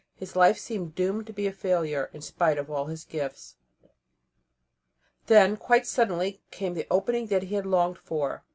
His 0.15 0.35
life 0.35 0.57
seemed 0.57 0.95
doomed 0.95 1.27
to 1.27 1.31
be 1.31 1.45
a 1.45 1.51
failure, 1.53 2.09
in 2.11 2.23
spite 2.23 2.57
of 2.57 2.71
all 2.71 2.85
his 2.87 3.03
gifts. 3.05 3.57
And 3.83 3.91
then, 5.27 5.57
quite 5.57 5.85
suddenly, 5.85 6.41
came 6.49 6.73
the 6.73 6.87
opening 6.89 7.27
that 7.27 7.43
he 7.43 7.53
had 7.53 7.67
longed 7.67 7.99
for. 7.99 8.43